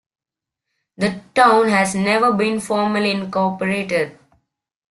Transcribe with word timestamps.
The 0.97 1.21
town 1.35 1.67
has 1.69 1.93
never 1.93 2.33
been 2.33 2.59
formally 2.59 3.11
incorporated. 3.11 4.17